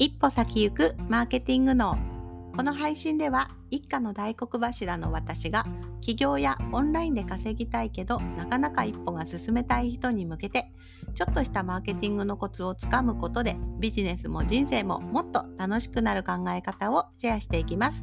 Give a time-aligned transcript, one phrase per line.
[0.00, 1.98] 一歩先行くマーケティング脳。
[2.56, 5.66] この配信では一家の大黒柱の私が
[6.00, 10.72] 起業やオンラインで稼ぎたいけどなかなか一歩が進めたい人に向けて
[11.14, 18.02] ちょっとしたマーケティングのコツをつかむことでビジネスも人生ももっと楽しくなる考え方をシェアしていきます。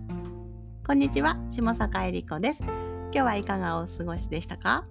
[0.85, 2.61] こんにちは下坂恵理子です。
[2.61, 4.85] 今日はいかがお過ごしでしたか？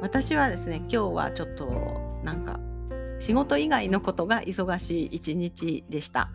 [0.00, 1.66] 私はですね今日はちょっと
[2.24, 2.58] なんか
[3.20, 6.30] 仕事以外のことが忙しい一日でした。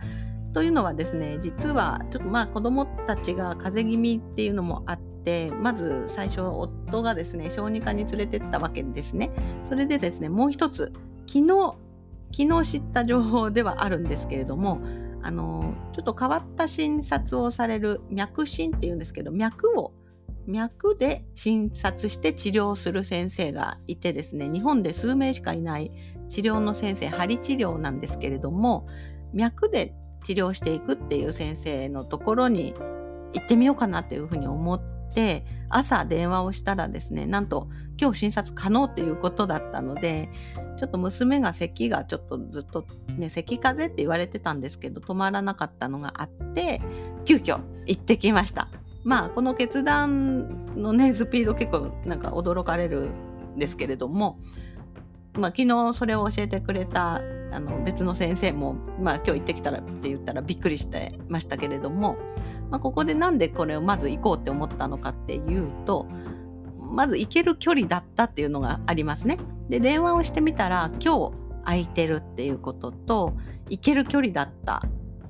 [0.53, 9.31] というのはですね実はちょっとまあ子どもたちが風邪気味っていうのもあってまず最初夫がですね小児科に連れてったわけですね。
[9.63, 10.93] それでですねもう一つ
[11.27, 11.77] 昨日
[12.31, 14.79] 昨日知った情報ではあるんですけれども
[15.23, 19.91] あのちょっと変わった診察をされる脈診っていうんですけど脈を
[20.47, 25.91] 脈で診察して治療する先生がいてですね日本で数名しかいない
[26.29, 28.87] 治療の先生針治療なんですけれども
[29.33, 32.73] 脈で治療していくっていう先生のところに
[33.33, 34.81] 行ってみようかなっていうふうに思っ
[35.13, 40.29] て朝電話をしたらですねなんと今日診察可能っていうことだったので
[40.77, 42.85] ちょっと娘が咳がちょっとずっと
[43.17, 46.81] ね咳風邪って言われてたんですけど止まらなかったのがあって
[47.25, 48.67] 急遽行ってきました。
[49.03, 53.11] まあこの決断のねスピード結構なんか驚かれる
[53.55, 54.39] んですけれども
[55.37, 62.17] まあ、昨日それを教えてくれたあの別の先生も、まあ、今日行ってきたらって言ったらびっくりしてましたけれども、
[62.69, 66.07] まあ、ここでなんでこれをまず行こうって思ったのかっていうと
[66.79, 69.37] まず行ける距離だったっていうのがありますね。
[69.69, 73.33] で電話をしてみたら今日空いてるっていうことと
[73.69, 74.83] 行ける距離だった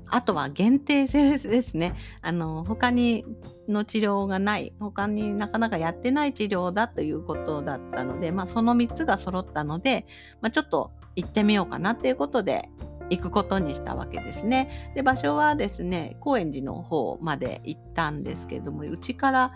[0.08, 1.96] あとは限定性ですね。
[2.22, 3.26] あの他に
[3.68, 10.06] の治療がない他になかなかやってない治療だということだったので、まあ、その3つが揃ったので、
[10.42, 12.70] まあ、ちょっと行ってみようかなっていうことで
[13.10, 14.92] 行くことにしたわけですね。
[14.96, 19.54] で場所はですね高円寺の方まで行ったんですけれどもうちから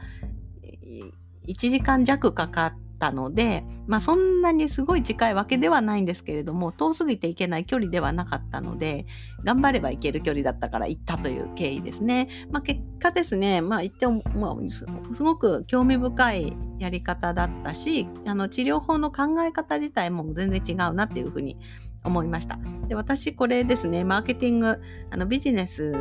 [1.48, 9.06] 1時間弱かかってたので、まあ、そんなにすごい近いわけではないんですけれども遠すぎて行けない距離ではなかったので
[9.44, 12.28] 頑張れば行ける距離だったから行ったという経緯ですね。
[12.52, 21.58] まあ、結果ですね、まあ、言っても、まあ、すごく興味深いやり方だったしあの治療法の考え方自体も全然違うなっていうふうに
[22.04, 22.60] 思いました。
[22.88, 25.94] で私これですねマーケティングあのビジネス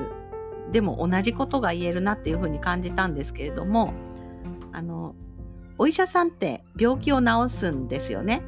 [0.72, 3.94] でも同じことが言えるなっていうふうに感じたんですけれども
[4.72, 5.14] あの
[5.78, 8.42] お医者さんって病気を治すんですよね。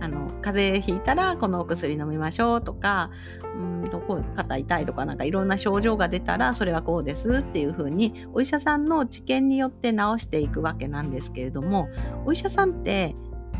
[0.00, 3.10] あの風邪ひいたらこのお薬飲みましょうとか
[3.42, 11.88] うんどこ肩痛いとかなんかいろんな症状が出たらそれはこうですっていうふうにお医者さんの知見によって治していくわけなんですけれども
[12.24, 13.16] お医者さんって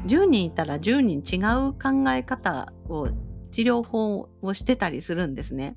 [0.07, 3.09] 10人いたら10人違う考え方を
[3.51, 5.77] 治療法をしてたりするんですね。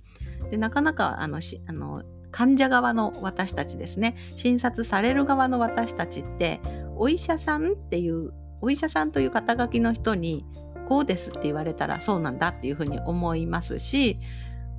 [0.52, 6.62] でなかなかあのしあの患者側の私たちですね診察される側の私たちって
[7.02, 8.32] お医者さんっていう
[8.62, 10.46] お医者さんという肩書きの人に
[10.88, 14.20] こうですって言われたらそうなんだっていうふうに思いますし、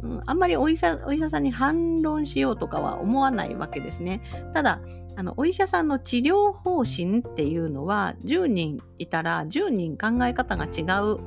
[0.03, 4.23] うん、あんまりお医者お医者さんに反論しようとかは思わないわけですね。
[4.55, 4.81] ただ
[5.17, 11.19] あのお医者さんの治療方針っていうのは10人いたら10人考え方が違う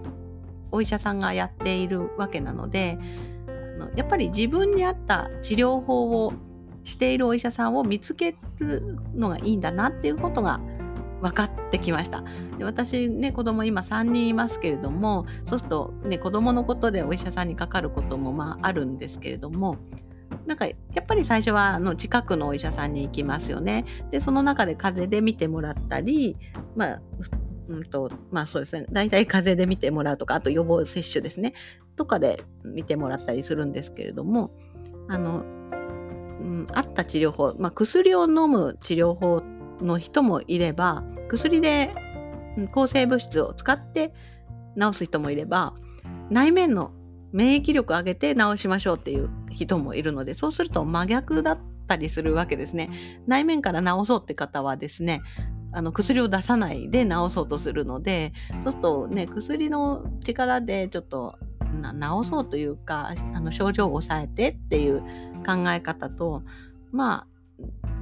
[0.71, 2.97] お医者さんがやっているわけなので
[3.47, 6.31] あのやっぱり自分に合った治療法を
[6.85, 10.61] しているお医者さんを見つけるのがいいんだなっていうことが
[11.21, 12.23] 分かってきました。
[12.57, 19.77] で私ね子供今3人いますけれどもそうするとね子供のことでお医者さんにかかることもまああるんですけれども
[20.45, 23.85] なんかやっぱり最初はあの近くのお医者さんに行きますよね。
[24.11, 26.37] でその中で風邪で見てもらったり
[26.75, 27.01] まあ
[27.67, 28.85] うんとまあそうですね。
[28.91, 31.53] 大体風邪で見てもらうとかあと予防接種ですね。
[31.95, 34.51] とかで見てもらったりするんですけれども
[35.07, 35.43] あの、う
[36.43, 39.41] ん、あった治療法、まあ、薬を飲む治療法
[39.81, 41.93] の人もいれば薬で
[42.71, 44.13] 抗生物質を使って
[44.79, 45.73] 治す人もいれば
[46.29, 46.91] 内面の
[47.31, 52.89] 免疫力を上げて治しましょうっていう人もいるのでそうすると真逆だったりするわけですね。
[53.27, 55.21] 内面から治そうって方はですね
[55.73, 58.31] あの薬を出さないで治そうとするので
[58.63, 61.37] そうするとね薬の力でちょっと
[62.23, 65.01] 治そうというかあの症状を抑えてっていう
[65.45, 66.43] 考え方と
[66.93, 67.27] ま
[67.83, 67.94] あ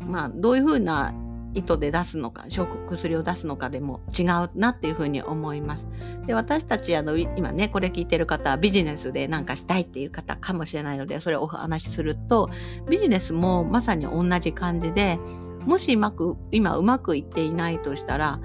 [0.00, 1.14] まあ、どういうふうな
[1.54, 2.44] 意図で出すのか
[2.86, 5.88] 薬を出すのかでも違うなっていうふうに思います。
[6.26, 12.50] で私たちあの今ねこれ聞いてる方はビジネスで何かしたいっていう方かもしれないのでそれをお話しすると
[12.88, 15.18] ビジネスもまさに同じ感じで
[15.66, 18.40] もしうまく今うまくいっていないとしたら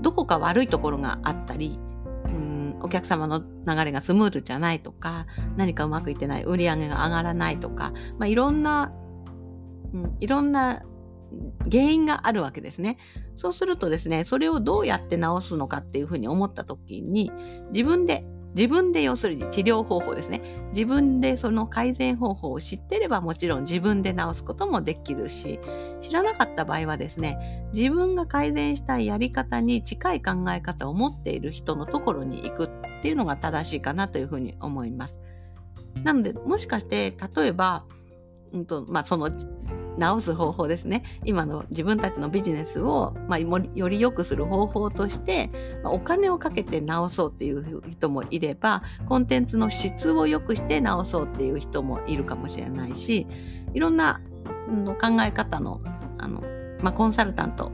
[0.00, 1.78] どこか悪いところがあったり
[2.26, 5.26] うんお客様の流れがスムーズじゃないとか、
[5.56, 8.92] 何かうまくいってない、売り上げが上がらないとか、まあ、いろんな、
[10.20, 10.82] いろんな
[11.70, 12.98] 原因があるわけですね。
[13.36, 17.32] そうするとですね、それをどうやって治すのかっていうふうに思った時に、
[17.72, 18.24] 自分で
[18.54, 20.40] 自分で要するに治療方法ですね。
[20.72, 25.58] 自分でその改善方法を知ってればもちろん自分で治すこともできるし、
[26.00, 32.70] 知らなかった場合はですね、自分が改善したいやり方に近い考え方を持っている人のところに行くっ
[33.02, 35.18] ていうのが正しいかなというふうに思います。
[36.04, 37.84] なので、もしかして例えば、
[38.52, 39.30] うんとまあ、その
[39.98, 45.50] 直す方法ですね今の自分たちのビジネスを、まあ、より良くする方法として、
[45.84, 53.26] お金をかけて直そうっていう人もいればコンテンツの質を良くして直そうっていう人もいるかもしれないし
[53.72, 54.20] いろんな
[54.68, 55.80] の考え方の
[56.18, 56.42] あの、
[56.80, 57.72] まあ、コンサルタント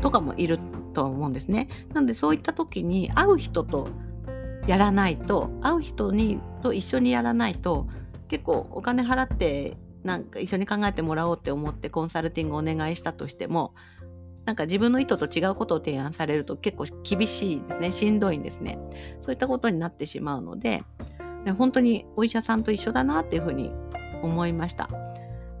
[0.00, 0.58] とかもいる
[0.92, 1.68] と思うんですね。
[1.92, 3.88] なのでそういった時に会う人と
[4.66, 7.86] やらないと会う人にと一緒にやらないと
[8.28, 13.74] 結構お金払ってなんか一緒に考えてもらおうって思ってコンサルティングをお願いしたとしても
[14.44, 17.90] なんか自分の意図と違うことを提案されると結構厳しいですね。
[17.90, 18.78] しんどいんですね。
[19.22, 20.84] そういったことになってしまうので
[21.52, 23.72] 本当にお医者さんと一緒だなっていうふうに
[24.22, 24.88] 思いました、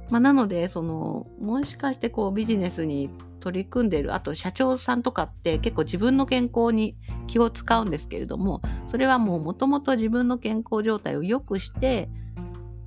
[0.08, 3.10] まあ、なのでそのもしかしてこうビジネスに
[3.40, 6.96] 取り組んでいるあと社長さんとかって結構自分の健康に
[7.26, 12.08] 気を使うんですけれどもそれはもうもともと自分の健康状態を良くして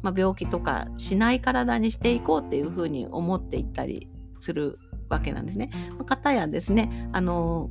[0.07, 4.07] まあ、病気とかしない体にしていこうっていうふうに思っていったり
[4.39, 5.69] するわけなんですね。
[5.97, 7.69] まあ、方やですねあの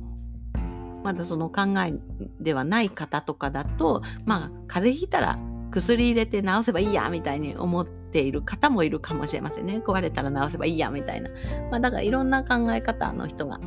[1.03, 1.95] まだその考え
[2.39, 5.39] ではない方とかだとまあ風邪ひいたら
[5.71, 9.81] 薬入れて治せばいいやみたいに思っている方もいるかもしれませんね。
[9.83, 11.31] 壊れたら治せばいいやみたいな、
[11.71, 13.59] まあ、だからいろんな考え方の人が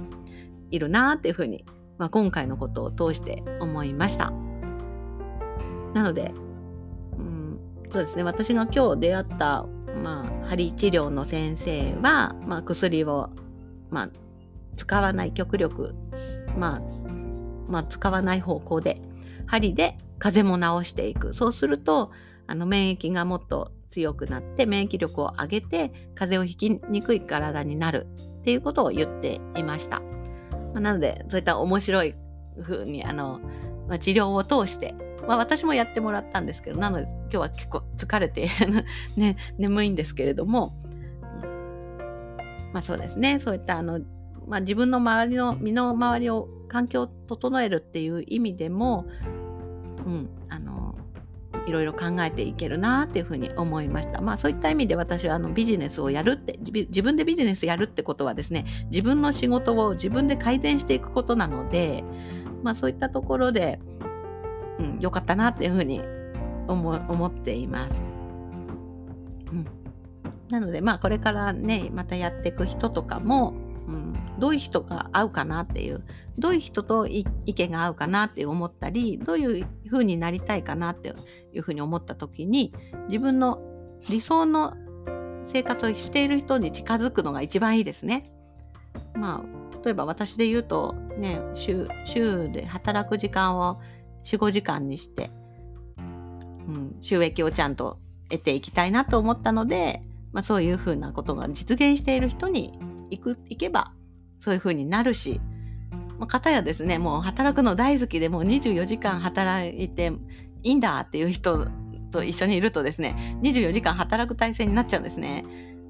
[0.70, 1.64] いるなっていうふうに、
[1.98, 4.32] まあ、今回のことを通して思いました。
[5.92, 6.32] なので
[7.92, 8.22] そうですね。
[8.22, 9.66] 私が今日出会った、
[10.02, 13.30] まあ、針治療の先生は、まあ、薬を、
[13.90, 14.08] まあ、
[14.76, 15.94] 使わない極力、
[16.56, 16.80] まあ
[17.68, 19.00] まあ、使わない方向で
[19.46, 21.34] 針で風邪も治していく。
[21.34, 22.10] そうすると
[22.46, 28.06] あの免疫がもっと強くなって免疫力を上げて風邪をひきにくい体になる。
[28.40, 30.00] っていうことを言っていました。
[30.72, 32.14] まあ、なのでそういった面白い
[32.62, 33.40] 風にあの、
[33.88, 34.94] まあ、治療を通して
[35.30, 38.48] まあ、私もやってもらったんですけどなので今日は結構疲れて
[39.16, 40.74] ね、眠いんですけれども、
[41.40, 43.38] うん、まあそうですね。
[43.38, 44.00] そういったあの、
[44.48, 49.06] まあ、自分の周りの身の回りを環境を整えるっていう意味でも、
[50.04, 50.96] うん、あの
[51.64, 54.20] いろいろ考えていけるなっていうふうに思いました。
[54.20, 62.02] まあそういった意味で私はあのビジネスをやるって自分でビジネスやるってことはですね自分の仕事を自分で改善していくことなので、
[62.64, 63.78] まあそういったところで
[64.80, 66.00] うん、よかったなっていうふうに
[66.66, 67.96] 思思っています。
[69.52, 69.66] うん、
[70.50, 73.54] なのでまあこれからねまたやっていく人とかも、
[73.86, 76.04] うん、どういう人が合うかなっていう
[76.38, 81.12] どういう人と意見が合うかなって思ったりどういうふうになりたいかなって
[81.52, 82.72] いうふうに思った時に
[83.08, 83.60] 自分の
[84.08, 84.74] 理想の
[85.46, 88.32] 生活をしている人に近づくのが一番いいですね。
[89.14, 93.80] まあ例えば私で言うとね週週で働く時間を
[94.24, 95.30] 45時間にして、
[95.96, 97.98] うん、収益をちゃんと
[98.28, 102.78] 得ていきたいなと思ったので、まあ、そういうふうなことが実現している人に
[103.10, 103.92] 行く行けば
[104.38, 105.40] そういうふうになるし、
[106.18, 110.12] まあ、方やですねもう働くの大好きでもう24時間働いて
[110.62, 111.66] いいんだっていう人
[112.10, 115.44] と一緒にいるとですね24時間働く体制になっちゃうんですね。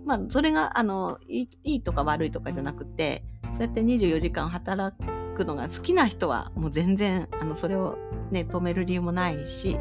[0.06, 3.22] まあ、それがあのいいとか悪いとかじゃなくて
[3.52, 4.96] そうやって24時間働
[5.44, 7.98] くのが好きな人はもう全然あのそれを
[8.30, 9.76] ね、止める理由もないし、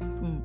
[0.00, 0.42] うん。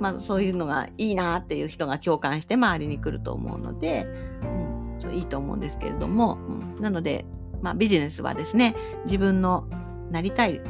[0.00, 4.06] まあ、そういうのがいいなっていう人が共感して周りに来ると思うので、
[4.42, 6.38] うん、いいと思うんですけれども、
[6.76, 7.24] うん、なので、
[7.60, 9.68] まあ、ビジネスはですね自分の
[10.10, 10.60] なりたい、う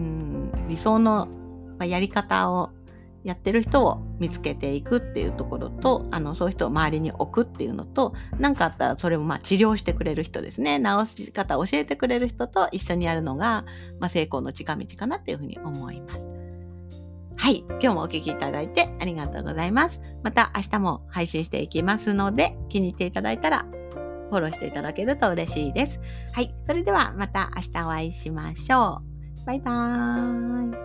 [0.00, 1.28] ん、理想の
[1.80, 2.70] やり方を
[3.24, 13.64] やってる人を見つけていくっていうところとあのそういう人を周りに置くっていうのと何かあったらそれをまあ治療してくれる人ですね治し方を教えてくれる人と一緒にやるのが、
[13.98, 16.26] まあ、成功の近道かなっていうふうに思います。
[17.36, 17.64] はい。
[17.68, 20.00] 今日もお聴きいただいてありがとうございます。
[20.22, 23.66] また明日も配信していきますので気に入っていただいたら
[24.30, 26.00] フォローしていただけると嬉しいです。
[26.32, 26.54] はい。
[26.66, 29.02] それではまた明日お会いしましょ
[29.42, 29.46] う。
[29.46, 30.83] バイバーイ。